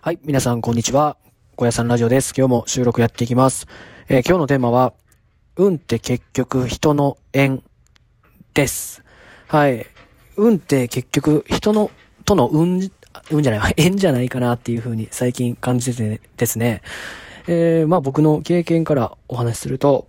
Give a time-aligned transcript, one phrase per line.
[0.00, 1.16] はい、皆さんこんにちは。
[1.56, 2.32] 小屋さんラジオです。
[2.36, 3.66] 今日も収録やっていきます。
[4.08, 4.92] えー、今日のテーマは、
[5.56, 7.64] 運って結局人の縁
[8.54, 9.02] です。
[9.48, 9.86] はい。
[10.36, 11.90] 運って結局人の、
[12.24, 12.88] との運、
[13.32, 16.80] 運じゃない、 縁じゃないかなっていう風に最近感じててですね。
[17.48, 20.06] えー、まあ僕の経験からお話しすると、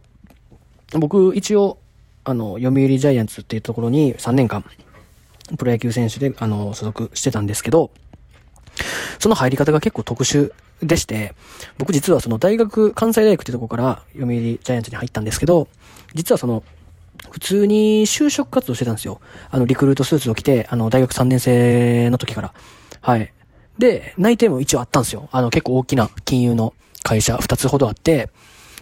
[0.99, 1.79] 僕一応、
[2.25, 4.63] あの、読売ジャイアンツっていうところに3年間、
[5.57, 7.89] プロ野球選手で、あの、所属してたんですけど、
[9.19, 10.51] その入り方が結構特殊
[10.81, 11.35] でして、
[11.77, 15.67] 僕実はその大学、関西大学ってとこから読売ジャイアンツに入ったんですけど、
[16.13, 16.63] 実はその、
[17.31, 19.19] 普通に就職活動してたんですよ。
[19.51, 22.53] あの、リクルートスーツを着て、あの、大学3年生の時から。
[23.01, 23.33] はい。
[23.77, 25.27] で、内定も一応あったんですよ。
[25.31, 28.29] あの、結構大きな金融の会社2つほどあって、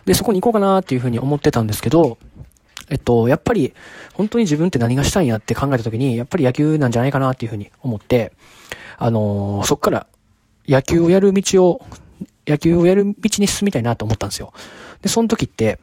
[0.06, 2.18] で、そこに行こうかなっていうふうに思ってたんですけど、
[2.90, 3.74] えっと、やっぱり、
[4.14, 8.32] 本当に自分って何がしたいんやって考えた時に、やっぱり野球なんじゃないかなっていうふうに思って、
[8.98, 10.08] あのー、そっから
[10.68, 11.86] 野球をやる道を、
[12.46, 14.54] 野球をやる道に進みたいなと思ったんですよ。
[15.02, 15.80] で、その時って、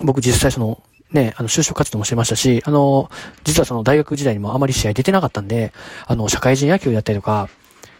[0.00, 3.10] 僕実際その、ね、あの、就職活動もしてましたし、あの、
[3.44, 5.72] 実はその大学時代にもあまり試合出てなかったんで、
[6.06, 7.48] あの、社会人野球やったりとか、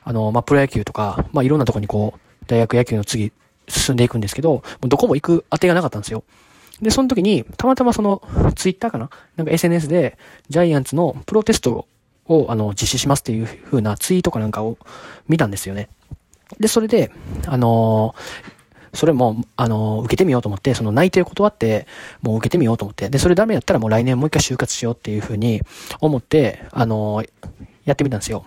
[0.04, 3.32] あの、まあ、プロ野球とか、まあ、いろんなとこにこう、大学野球の次、
[3.68, 6.24] 進んでいくんですけど、もうどこも行く当てがなかったんですよ。
[6.80, 8.22] で、その時に、たまたまその、
[8.54, 9.10] ツイッターかな？
[9.36, 10.16] なんか SNS で、
[10.48, 11.86] ジャイアンツのプロテスト
[12.28, 14.78] を、あの、実施しますっていう風なツイートかなんかを
[15.28, 15.88] 見たんですよね。
[16.60, 17.10] で、それで、
[17.46, 18.14] あの、
[18.94, 21.86] それも、あの、受けてみようと思って、その内定を断って、
[22.22, 25.62] もう受けてみようと思って、で、それダメやったらもう来年もう一回就活しようっていう風に
[26.00, 27.22] 思って、あの、
[27.84, 28.44] やってみたんですよ。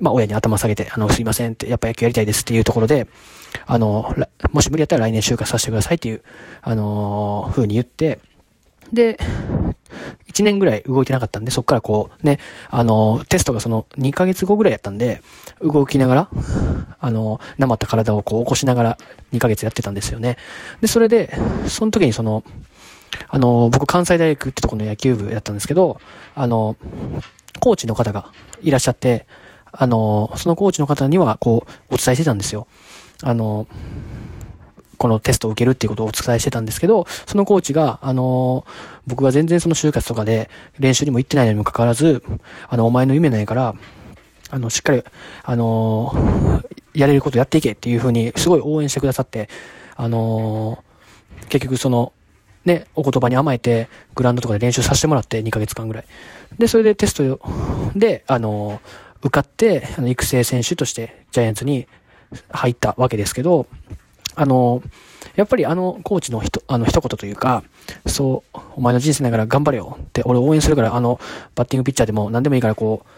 [0.00, 3.06] まあ、親に頭下げて、あの、すいませんって、やっぱ野球やりたいですっていうところで、
[3.66, 4.14] あの、
[4.52, 6.22] もし無理やったら来年就活させてくださいっていう、
[6.62, 8.18] あの風に言って、
[8.92, 9.18] で、
[10.34, 15.22] 1年ぐらい動いてなかったんで、そっからこう、ね、あの、テストがその2ヶ月後ぐらいやったんで、
[15.62, 16.28] 動きながら、
[16.98, 18.98] あの、なまった体をこう起こしながら
[19.32, 20.36] 2ヶ月やってたんですよね。
[20.80, 21.32] で、それで、
[21.68, 22.42] その時にその、
[23.28, 26.00] あの、僕関西大学ってとこの野球部やったんですけど、
[26.34, 26.76] あの、
[27.60, 28.26] コーチの方が
[28.60, 29.26] いらっしゃって、
[29.70, 32.66] あの、そのコーチの方にはこう、お伝えしてたんですよ。
[33.22, 33.66] あの、
[34.96, 38.66] このテストを受けるっていうことをお伝えしてたんですけど、そのコーチが、あの
[39.06, 42.22] 僕が全然その就活とかで練習にも行ってないのにもかかわらず、
[42.68, 43.74] あの、お前の夢ないから、
[44.50, 45.02] あの、しっかり、
[45.42, 46.62] あの
[46.94, 49.48] やれることやっていけっていうふうに、すごい応援してくださって、
[49.96, 50.82] あの
[51.48, 52.12] 結局その、
[52.64, 56.04] ね、お言葉に甘えて、グラウンドとかで練習させてもらって、2ヶ月間ぐらい。
[56.58, 57.40] で、それでテスト
[57.94, 58.80] で、あの
[59.20, 61.86] 受かって、あの、育成選手としてジャイアンツに
[62.50, 63.66] 入ったわけですけど、
[64.36, 64.82] あの、
[65.36, 67.64] やっぱりあのコーチのひと、あの一言というか、
[68.06, 71.20] そう、お前の人生ながら頑張れよって、俺応援するから、あの、
[71.54, 73.08] バッティングピッチャーでも何でもいいからこう、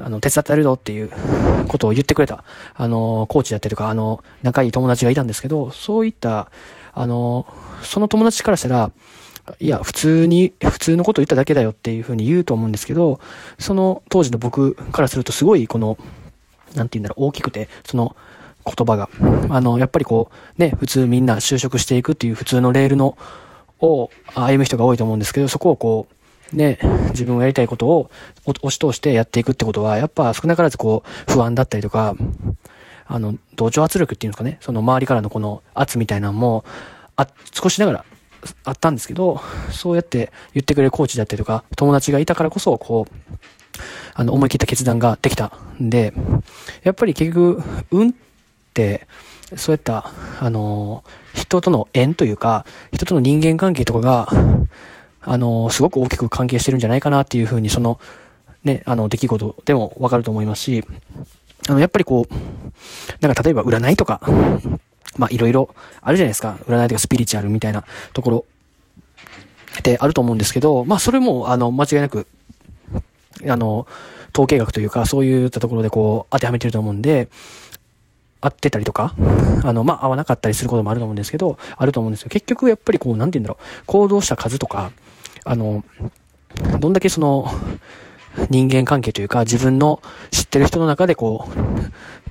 [0.00, 1.10] あの、手伝ってやるぞっていう
[1.68, 2.44] ことを言ってくれた、
[2.74, 6.50] あの、コーチだったりとか、あの、仲いい友達がいたんですけど、そういった、
[6.92, 7.46] あの、
[7.82, 8.90] その友達からしたら、
[9.60, 13.20] いや、普通に、普通のことを言っただけだよっていうふうに言うと思うんですけど、
[13.58, 15.96] その当時の僕からするとすごいこの、
[16.74, 18.14] なんて言うんだろう、大きくて、その、
[18.76, 19.08] 言葉が。
[19.50, 23.16] あの、やっぱりこう、ね、普通みんな就職していくっていう普通のレールの、
[23.80, 26.08] を歩む人が多いと思うんですけど、そこをこ
[26.52, 26.78] う、ね、
[27.10, 28.10] 自分がやりたいことを
[28.46, 32.14] 押し通してやっていくってことは、やっぱ少なからずこう、不安だったりとか、
[33.06, 36.64] あの、同調圧力っていうんですかね、その周りからのこの圧みたいなのも、
[37.16, 38.04] あ、少しながら
[38.64, 39.40] あったんですけど、
[39.70, 43.32] そうやって言ってくれるコーチだったりとか、友達がいたからこそ、こう、
[44.14, 46.12] あの、思い切った決断ができたんで、
[46.82, 48.12] やっぱり結局、運っ、
[49.56, 54.28] そうやった、あの、人との縁というか、人との人間関係とかが、
[55.22, 57.98] あの、すごく大きく関係してるんじゃないかなっていうふうに、その、
[58.64, 60.84] ね、あの、出来事でもわかると思いますし、
[61.68, 62.34] あの、やっぱりこう、
[63.20, 64.20] なんか例えば占いとか、
[65.16, 66.58] まあいろいろあるじゃないですか。
[66.66, 68.44] 占いとかスピリチュアルみたいなところ
[69.78, 72.26] ってあると思うんですけど、まあそれも、あの、間違いなく、
[73.48, 73.86] あの、
[74.32, 77.28] 統計学というか、そういったところでこう、当てはめてると思うんで、
[78.40, 79.14] 合ってたりとか、
[79.64, 82.28] あの、まあ、合わなかったりすることもあると思うんですけど、あると思うんですよ。
[82.30, 84.92] 結局、やっぱりこう、なんて言うんだろう、行動した数とか、
[85.44, 85.84] あの、
[86.80, 87.50] どんだけその、
[88.50, 91.58] 人間関係というか、自分の知ってる人の中でこう、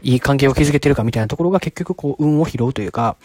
[0.01, 3.17] いい関係を築けてるかみたいなところが結局こう、運を拾うというか、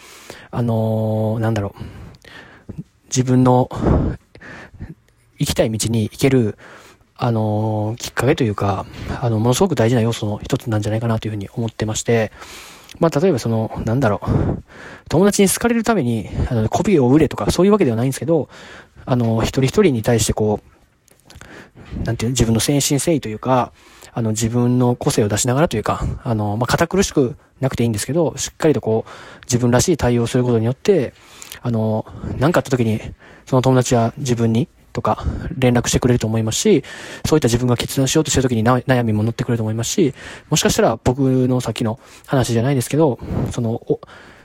[0.51, 3.69] あのー、なんだろう、自分の
[5.39, 6.57] 行きたい道に行ける、
[7.15, 8.85] あの、きっかけというか、
[9.21, 12.31] あの、ものすごく大事な要素の一つなんじゃないかなというふうに思ってまして、
[12.99, 14.63] まあ、例えばその、なんだろう、
[15.09, 18.49] 友達に好かれるために、あの、コピーを売れとか、そういうわけではないんですけど、
[19.05, 23.71] あの、一人一人に対してこう、なんていう自分の先進性というか、
[24.13, 31.13] あの、自分の個性を出しながらというか、あの、まあ、堅苦しくなくていいんですけど、しっかりとこう、自分らしい対応をすることによって、
[31.61, 32.05] あの、
[32.37, 33.01] 何かあった時に、
[33.45, 35.23] その友達は自分に、とか、
[35.57, 36.83] 連絡してくれると思いますし、
[37.25, 40.13] そういった自分が決断しようとしてる時に悩みも乗ってくれると思いますし、
[40.49, 43.19] もしかしたら僕のさっきの話じゃないですけど、
[43.51, 43.99] その、お、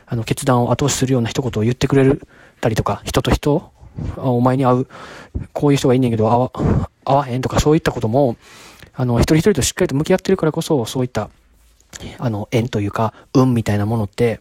[0.06, 2.26] あの、決断を後押しするような一言を言ってくれる
[2.60, 3.70] たりとか、人と人、
[4.16, 4.86] お前に会う、
[5.52, 6.50] こういう人がいんねんけど、会わ、
[7.04, 8.36] 会わへんとかそういったことも、
[8.94, 11.30] あの、一人一人としっかりと向き合ってるからこそ、そういった、
[12.18, 14.40] あの、縁というか、運みたいなものって、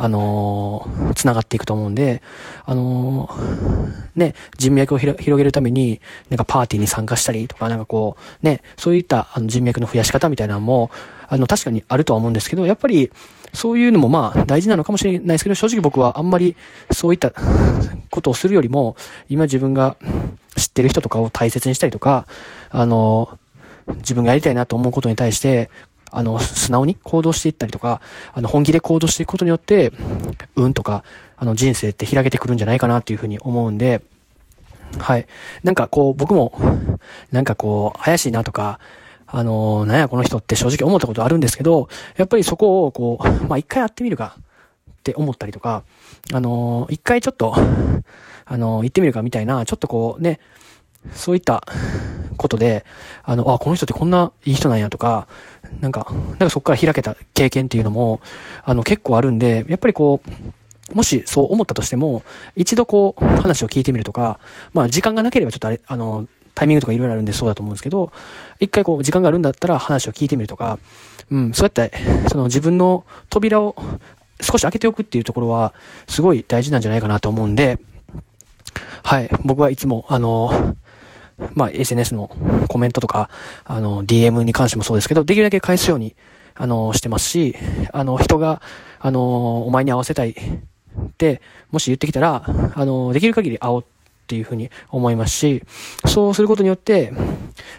[0.00, 2.22] あのー、繋がっていくと思うんで、
[2.64, 6.00] あのー、ね、人脈を広げるために、
[6.30, 10.92] なんかパーティーに参加したりとか、なんかこう、ね、そういったあの人脈の増やし方みたいなのも、
[11.28, 13.10] あの、確かにあるとは思うんですけど、やっぱり、
[13.52, 16.54] そういうのもまあ大事なのかもしれないですけど、正直僕はあんまり
[16.92, 17.32] そういった
[18.10, 18.94] ことをするよりも、
[19.28, 19.96] 今自分が
[20.56, 22.26] 知ってる人とかを大切にしたりとか、
[22.70, 23.38] あの、
[23.96, 25.70] 自分がやりたいなと思うことに対して、
[26.10, 28.00] あの、素直に行動していったりとか、
[28.32, 29.92] あの、本気で行動していくことによって、
[30.56, 31.04] 運とか、
[31.36, 34.02] あの、人生って開けてくるんじゃないかなっていうふうに思うんで、
[34.98, 35.26] はい。
[35.62, 36.52] なんかこう、僕も、
[37.30, 38.80] なんかこう、怪しいなとか、
[39.26, 44.42] あの、なんやこの人って正直思ったことあるんですけど、やっぱりそこをこう、まあ、一回やってみるかっ
[45.02, 45.84] て思ったりとか、
[46.32, 47.54] あの、一回ちょっと、
[48.46, 50.40] あの、行ってみるかみたいな、ちょっとこうね、
[51.12, 51.62] そういった
[52.38, 52.84] ことで、
[53.22, 55.28] あの、あ、この人ってこんないい人なんやとか、
[55.80, 58.20] なんか、なんかそこから開けた経験っていうのも、
[58.64, 62.22] あの、結構あるんで、やっぱりこう、もしそう思ったとしても、
[62.56, 64.38] 一度こう、話を聞いてみるとか、
[64.72, 68.10] まあ時間がなければちょっとあれ、あの、タイミングとかいろいろあるんでそうだと思うんですけど、
[68.58, 70.78] 一回こう、時間があるんだったら話を聞いてみるとか、
[71.30, 71.92] うん、そうやって、
[72.28, 73.76] その自分の扉を
[74.40, 75.74] 少し開けておくっていうところは、
[76.08, 77.78] すごい大事なんじゃないかなと思うんで、
[79.02, 80.76] はい、僕はいつも、あの、
[81.54, 82.28] まあ、SNS の
[82.68, 83.30] コメントとか、
[83.64, 86.16] あの、DM に関してもそうですけど、できるだけ返すように、
[86.54, 87.54] あの、してますし、
[87.92, 88.60] あの、人が、
[88.98, 90.34] あの、お前に合わせたいっ
[91.16, 91.40] て、
[91.70, 92.44] もし言ってきたら、
[92.74, 93.84] あの、できる限り会おうっ
[94.26, 95.62] ていうふうに思いますし、
[96.06, 97.12] そうすることによって、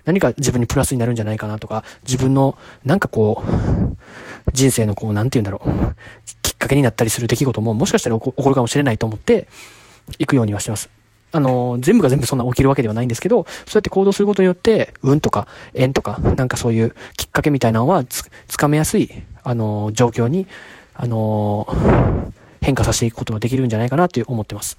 [0.06, 5.96] 何か自分にプラスになるんじゃないかなとか、自分の、なんかこう、人生のこう、なんて言うんだろう、
[6.42, 9.48] きっかけになったりする出来事も、もしかしたら起こるかもしれないと思って、
[10.18, 10.90] 行くようにはしてます。
[11.32, 19.12] あの、全部が全部そんな起きるわけではないんですけど、そうやって行動することによって、運とか縁とか、なんかそういうきっかけみたいなのはつ、つかめやすい、
[19.44, 20.48] あの、状況に、
[20.96, 21.68] あの、
[22.62, 24.78] 変化させていくことができるんじゃないかなって思ってます。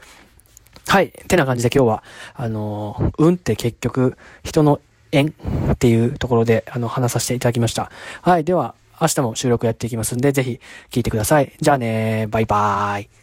[0.87, 1.11] はい。
[1.11, 2.03] てな感じで今日は、
[2.35, 4.81] あの、運って結局、人の
[5.13, 5.33] 縁
[5.73, 7.91] っていうところで、あの、話させていただきました。
[8.23, 8.45] はい。
[8.45, 10.61] では、明日も収録やっていきますんで、ぜひ
[10.91, 11.53] 聞いてください。
[11.61, 13.20] じゃあねバイバーイ。